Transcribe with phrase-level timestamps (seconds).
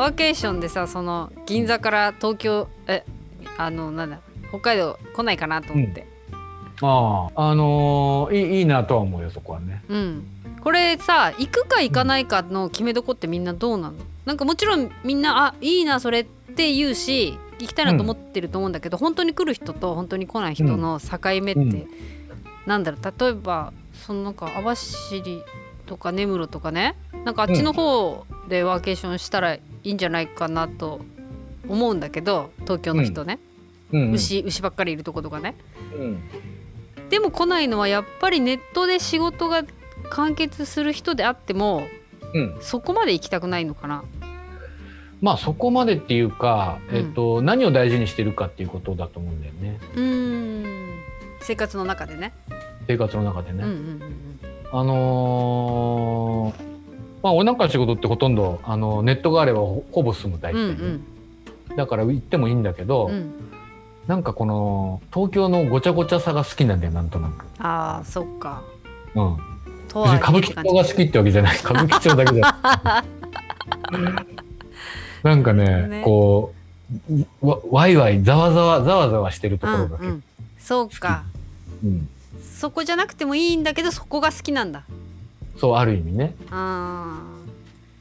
[0.00, 3.04] ワーケーションでさその銀座から東京え
[3.58, 6.06] あのなんだ北海道来ないかなと思って、
[6.80, 9.84] あああのーいいいいなとは思うよそこはね。
[9.90, 10.26] うん。
[10.62, 13.96] これさ行くか行かないかの決めどこってみんなどうなの？
[14.24, 21.88] なんかもちろんみんなあいいなそれって言うし行きたいなと思ってると思うんだけど、本当に来る人と本当に来ない人の境目って、うん。
[22.64, 23.20] なんだろう？
[23.20, 25.22] 例えばそのなんか網走
[25.84, 26.96] とか根室とかね？
[27.26, 31.00] なんかあっちの方でワーケーションしたらいいんじゃないかなと
[31.66, 33.38] 思うんだけど東京の人ね、
[33.92, 34.02] うん。
[34.02, 35.56] うん牛牛ばっかりいるとことかね。
[35.96, 36.20] うん。
[37.08, 39.64] でも来ないのはやっぱりネットで仕事が
[40.10, 41.86] 完結する人であっても
[42.34, 42.56] うん。
[42.60, 44.04] そこまで行きたくないのかな。
[45.20, 46.96] まあそこまでっていうか、うん。
[46.96, 49.80] えっと、何を大事にしてるかっていうことだと思うんだよね。
[49.94, 51.00] うーん。
[51.40, 52.32] 生活の中でね。
[52.86, 53.64] 生活の中でね。
[53.64, 54.00] うんうんうん。
[54.72, 56.69] あのー
[57.22, 60.96] まあ俺なんかの仕事ってほとんどあのネットがあればほほぼ済む大う体ん。
[60.96, 61.00] ね、
[61.76, 63.14] だから行ってもいいんだけど、うん。
[63.14, 63.50] うん
[64.10, 67.44] なんかこの東京のごちゃごちゃさが好きなんだよなんとなく。
[67.60, 68.64] ああそっか。
[69.14, 69.38] うん、
[69.88, 71.58] と別に歌舞伎町が好きってわけじゃない。
[71.62, 74.26] 歌舞伎町だけじゃない
[75.22, 76.02] なんかねね。
[76.04, 76.52] こ
[77.08, 80.24] うわワイワイざわざわざわざわしてるところが結構、うんうん、
[80.58, 81.22] そうか。
[81.84, 82.08] うん。
[82.42, 84.82] そこじゃなくてもいいんだけどそこが好きなんだ
[85.60, 86.34] そうある意味ね。
[86.50, 87.20] あ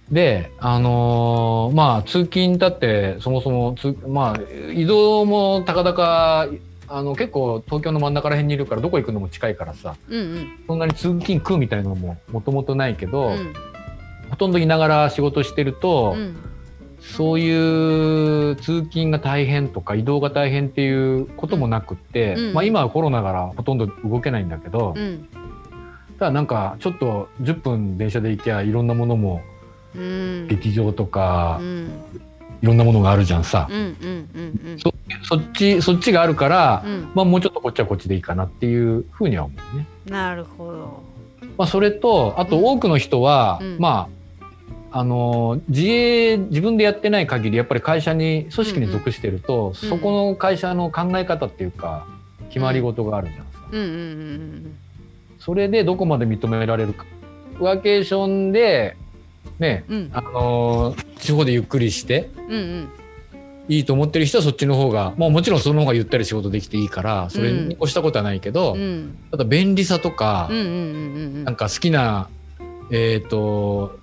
[0.10, 6.48] であのーまあ通勤だってそもそもつまあ移動もたかだか
[6.88, 10.48] あの結構東京の真ん中ら辺にいるからどこ行くのも近いからさーうんうん。
[10.68, 13.54] そんなに通勤食うみたいなのももともとないけど、うん。
[14.30, 16.36] ほとんどいながら仕事してると、うん。
[17.02, 22.54] そういう通勤が大変とか移動が大変っていうこともなくって、うん。
[22.54, 24.96] まあ、今はコロナからほとんど動けないんだけど、
[26.20, 29.42] うんただなんかちょっと10分電車で行きゃいろんなものも
[29.96, 30.48] うん。
[30.48, 31.88] 劇場とかう、ん。
[32.62, 34.80] いろんなものがあるじゃんさ、うんうんうんうん。
[34.80, 34.94] そ
[35.24, 37.12] そっちそっちがあるから、うん。
[37.16, 39.88] まあ、もうちょっとこっちはこっちでいいかなっていうふうには思うね。
[40.08, 41.04] なるほど。
[41.58, 42.66] まあ、それとあとうん。
[42.66, 43.78] 多くの人は、うん。
[43.80, 44.20] まあ
[44.92, 52.08] あの自営自分でやってない限りやっぱり会社に組織に属してると、そこの会社の考え方っていうか
[52.48, 54.78] 決まり事があるじゃんさ、うんうんうん
[55.40, 57.06] それでどこまで認められるか。
[57.60, 58.96] ワーケーションで
[59.60, 59.98] ねうん。
[59.98, 62.90] うんあの地方でゆっくりしてうんうん。
[63.68, 69.18] いいと思ってる人はそっちの方が、まあ、もちろんその方がゆったり仕事できていいからそれに越したことはないけど、うん。
[69.30, 70.78] ただ便利さとか、うんうんうんう
[71.40, 72.30] んなんか好きな
[72.92, 74.00] えっ、と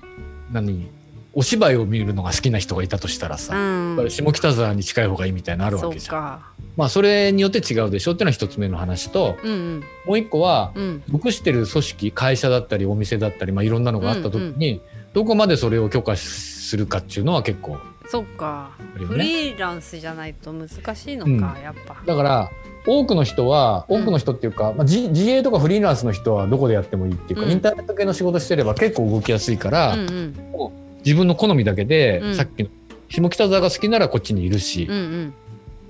[0.53, 0.96] 何？
[1.39, 4.11] お芝居を見るのが好きな人がいたとしたらさ、うん。
[4.11, 6.43] 下北沢に近い方がいいみたいなのあるわけじゃん。
[6.79, 9.85] まあそれによって違うでしょっていうのは一つ目の話とうんうん。
[10.07, 11.03] もう一個はうん。
[11.07, 14.81] 属してる組織会社だったりお店だったり、まあ、いろんなのがあった時に、
[15.13, 17.77] どこまでそれを許可するかっていうのは結構
[18.09, 18.71] そっか。
[18.95, 21.97] フリーランスじゃないと難しいのか、やっぱ。
[22.07, 22.51] だから
[22.87, 27.53] 多くの人は多くの人っていうか、まあ、自自営とかフリーランスの人はどこでやってもいいっていうか、うん。
[27.53, 32.35] インターネット系の仕事してれば結構動きやすいから、うんうん自分の好みだけで、うん。
[32.35, 32.69] さっきの
[33.09, 35.35] 下北沢が好きならこっちにいるしう、ん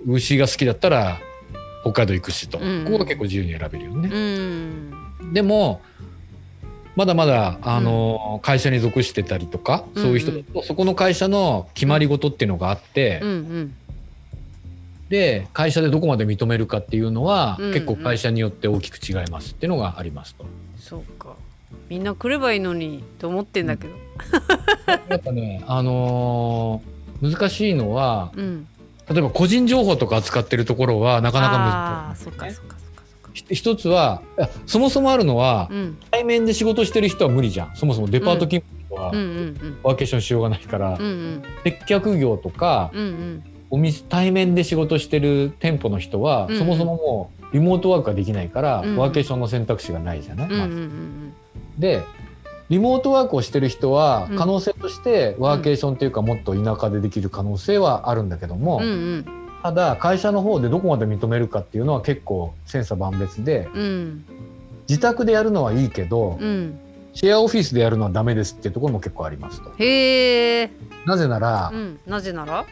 [0.07, 1.19] 牛が好きだったら
[1.83, 4.11] 北海道行くしと、うんここが結構自由に選べるよね。
[4.13, 4.93] うん。
[5.23, 5.81] うんでも
[6.95, 13.75] まだまだあの、会社に属してたりとか、うんそういう人だとそこの会社の決まり事っていうのがあって、うんうん。
[15.09, 17.73] で会社でどこまで認めるかっていうのは、うんうん。
[17.73, 20.45] 結構会社によって大きく違いますっていうのがありますと。
[20.79, 21.26] そうか
[21.89, 23.95] みんな来ればいいのにと思ってんだけど。
[25.09, 28.67] やっぱね、あのー難しいのはうん。
[29.09, 31.59] 例えば個人情報とか扱ってるところはなかなか
[32.09, 32.25] 難しい。
[32.25, 33.31] そっかそっかそっかそっか。
[33.33, 34.21] ひ一つは
[34.67, 35.99] そもそもあるのは、うん。
[36.11, 37.71] 対面で仕事してる人は無理じゃん。
[37.75, 39.19] そもそもデパート勤務はうん。
[39.19, 41.43] うんワーケーションしようがないから、うんうん。
[41.65, 43.43] 接客業とか、うんうん。
[43.71, 50.81] お店対面で仕事してる店舗の人は、うんそもそももうリモートワークができないから、うんワーケーションの選択肢がないじゃない、うんうんうまず。
[50.81, 51.26] ん
[51.79, 52.03] で
[52.69, 54.37] リモートワークをしてる人はうん。
[54.37, 59.27] 可能性としてワーケーションっていうかもっと田舎でできる可能性はあるんだけども、うんうん。
[59.63, 64.25] ただ会社の方でどこまで認めるかっていうのは結構千差万別でうん。
[64.89, 66.79] 自宅でやるのはいいけど、うん。
[67.13, 69.71] シェアオフィスでやるのはダメですっていうところも結構ありますと。
[69.79, 70.71] へえ。
[71.07, 71.99] なぜなら、うん。
[72.07, 72.67] なぜなら？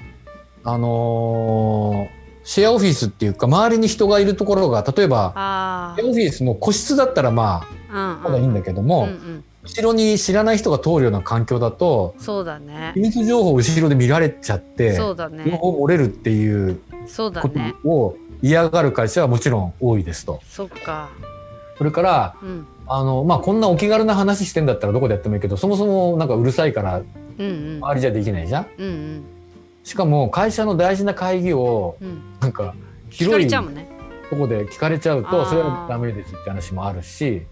[0.64, 9.44] あのーシェアオフィスっていうか周りに人がいるところが例えばあシェアオフィスの個室だったらまああまだいいんだけども、うんうん。
[9.62, 12.92] 後ろに知らない人が通るような環境だとそうだね。
[12.94, 17.74] 秘密情報を後ろで見られちゃってそうだ情ね報漏れるっていうこそうだね。
[17.82, 20.40] とを嫌がる会社はもちろん多いですと。
[20.44, 21.10] そっか。
[21.78, 22.66] それからうん。
[22.86, 27.78] あのまあこんなお気軽な話してんだったらどこでやってもいいけどそもそもなんかうるさいからうんうん。
[27.82, 28.66] 周りじゃできないじゃん。
[28.76, 29.24] うんうん。
[29.84, 32.20] しかも会社の大事な会議をうん。
[32.40, 32.74] なんか
[33.08, 37.42] 広いとこで聞かれちゃうとそれはダメですって話もあるし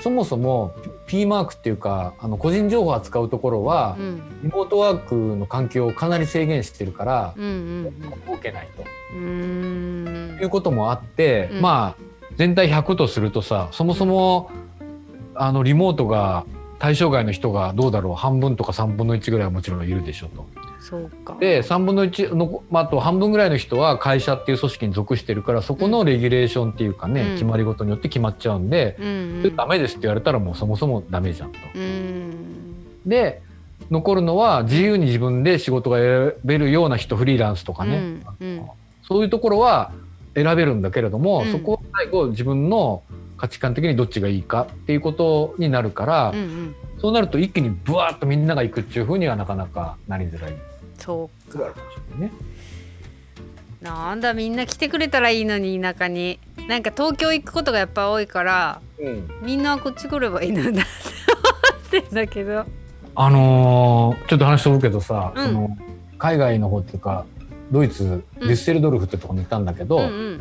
[0.00, 0.74] そもそも
[1.06, 4.22] P マークっていうかあの個人情報を扱うところはうん。
[4.42, 8.82] リモートワークの環境をかなり制限してるからうんうん受けないと。
[9.16, 11.60] いうこともあって、うん。
[11.62, 12.02] まあ
[12.36, 14.50] 全体100とするとさそもそも
[15.34, 16.44] あのリモートが
[16.78, 20.46] 対象外の人がどうだろう半分とか3分の1ぐらいはもちろんいるでしょうと。
[20.88, 21.36] そうか。
[21.40, 27.32] で3分の1の、まあ、あと半分ぐらいの人は会社っていう組織に属してるからそこのレギュレーションっていうかね、うん。
[27.32, 31.58] 決まり事によって決まっちゃうんで、うんそれダメですって言われたらもうそもそもダメじゃんと。
[31.74, 32.30] うん。
[33.04, 33.42] で
[33.90, 38.66] 残るのは自由に自分で仕事が選べるような人フリーランスとかね、うんうん。
[39.02, 39.90] そういうところは
[40.36, 41.52] 選べるんだけれども、うん。
[41.52, 43.02] そこを最後自分の
[43.36, 46.74] 価値観的にどっちがいいかっていうことになるから、うんうん。
[46.98, 50.54] そうなると一気にブワーッとみんなが行くっていうふうにはなかなかなりづらい。
[50.98, 51.74] そうか。
[52.18, 52.30] ね。
[53.80, 56.38] なんだみんな来てくれたらいいのに田舎に。
[56.68, 60.84] なんか東京行くことがやっぱ多いからうんみんなこっち来ればいいのになっ
[61.88, 62.64] て思ってんだけど。
[63.18, 65.46] あのーちょっと話飛ぶけどさ、うん。
[65.46, 65.76] その
[66.18, 67.24] 海外の方っていうか
[67.70, 70.40] ドイツデュッセルドルフってとこに行ったんだけど、うんうん。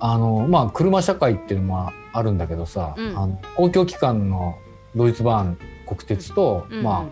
[0.00, 3.18] あのまあ車社会っていうのもあるんだけどさ、うん。
[3.18, 4.58] あの公共機関の
[4.94, 6.82] ドイツバーン国鉄と、うん。
[6.82, 7.08] ま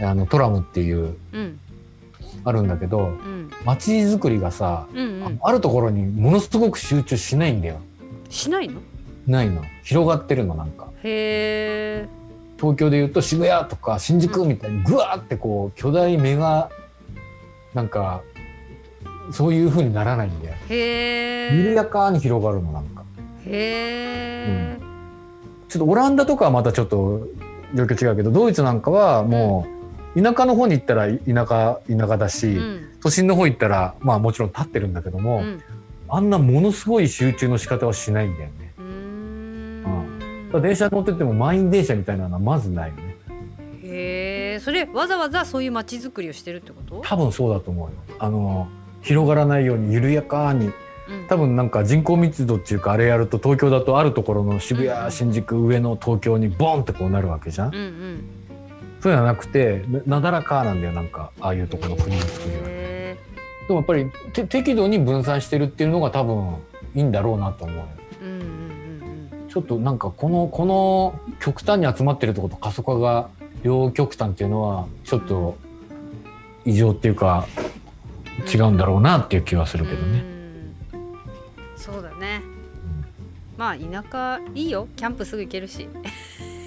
[0.00, 1.60] ああのトラムっていううん
[2.44, 3.50] あるんだけどうん。
[3.64, 5.38] 街づくりがさ、うんうん。
[5.42, 7.80] ああるところにものすごく集中しないんだよ。
[8.28, 8.80] しないの？
[9.26, 9.62] ないの。
[9.82, 10.88] 広がってるのなんか。
[11.02, 12.08] へえ
[12.58, 16.70] 東京でいうと渋谷とか新宿みたいにぐわーってこう巨大メガ
[17.74, 18.22] なんか
[19.32, 20.54] そういう風にならないんだよ。
[20.68, 23.02] へ緩えやかに広がるのなんか。
[23.46, 24.78] へえ
[25.68, 27.26] ちょっとオランダとかはまたちょっと
[27.74, 29.79] 状況違うけどドイツなんかはもう
[30.16, 32.88] 田舎の方に行ったら田舎田舎だし、うん。
[33.02, 35.62] 都心の方行ったらまあもちろん立ってるんだけども、うん。
[36.08, 38.72] あんなものすごい集中の仕方はしないんだよね。
[38.78, 40.48] うーん。
[40.48, 43.16] だから電車乗ってても満員電車みたいなのはまずないよね。
[43.84, 47.02] へえそれわざわざそういう街づくりをしてるってこと？
[47.04, 47.94] 多分そうだと思うよ。
[48.18, 48.68] あの
[49.02, 50.66] 広がらないように緩やかに。
[50.66, 50.72] うん。
[51.28, 54.88] 多分なんか人口密度っていうかあれやると東京だとあるところの渋うん。
[54.88, 57.68] 谷新宿上野東京にボンってこうなるわけじゃん。
[57.68, 58.24] うんうん
[59.00, 62.62] そういうのはなくてななだらかなんだよなんかああいうところの国の作りは。
[62.66, 63.16] へ
[63.66, 66.56] でもやっぱりて適度に分散してるっていうのが多分
[66.94, 67.84] いいんだろうなと思うよ。
[68.22, 73.30] ーうんうんうんちょっとなんかこのこの極端に集まってるとこと過疎化が
[73.62, 75.56] 両極端っていうのはちょっと
[76.64, 77.46] 異常っていうか
[78.52, 80.20] 違うんだろうなっていう気はすうんるけどね。
[80.20, 80.40] うん
[81.76, 82.42] そうだね
[83.56, 85.88] まあ田舎いいよキャンプすぐ行けるし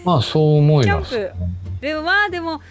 [0.04, 1.12] まあそう思います。
[1.12, 2.62] キャンでもまあでも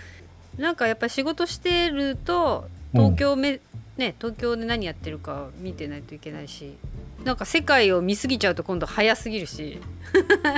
[0.57, 3.61] なんかやっぱ仕事してると東京め、
[3.99, 6.73] ね東京で何やってるか見てないといけないし
[7.23, 9.79] なんか世界を見すぎちゃうと今度早すぎるし、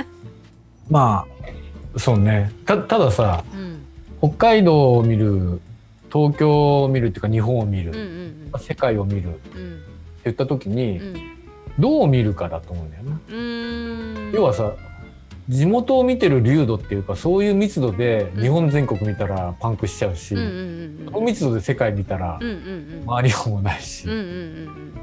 [0.89, 1.27] ま
[1.93, 2.51] あそうね。
[2.65, 3.85] たたださうん、
[4.19, 5.59] 北海道を見る
[6.11, 9.35] 東京を見るっていうか日本を見る、うんうん世界を見る。
[9.35, 9.81] ってうん
[10.23, 11.15] 言った時にうん。
[11.77, 14.31] どう見るかだと思うんだよね。
[14.33, 14.71] 要はさ
[15.49, 24.93] 地元を見てる流度っていうかそういう密度で日本全国見たらパンクしちゃうし、うんうんうんその密度で世界見たら周りようもないし、うんうんうん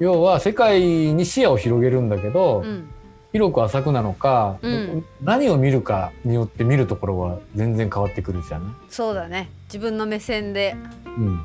[0.00, 2.68] 要は世界に視野を広げるんだけど、うん。
[2.68, 2.90] うん
[3.32, 5.04] 広く浅くなのか、うん。
[5.22, 8.76] 何を見るかによって見るところは全然変わってくるじゃん。
[8.88, 9.50] そうだね。
[9.66, 11.40] 自分の目線でうん。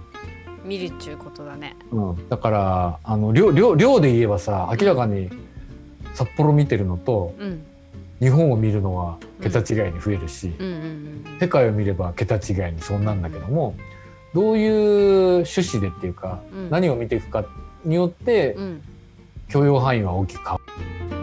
[0.64, 1.76] 見るっちゅうことだね。
[1.92, 5.30] うん、だからあの量量量で言えばさ明らかに
[6.16, 7.64] 札幌見てるのとうん
[8.20, 10.54] 日本を見るのは桁違いに増えるし、
[11.40, 13.76] 世界を見れば桁違いにそうなんだけども
[14.34, 16.70] どういう趣旨でっていうか、うん。
[16.70, 17.46] 何を見ていくか
[17.86, 18.58] によって
[19.48, 20.60] 許容範囲は大きく変わ
[21.10, 21.15] る。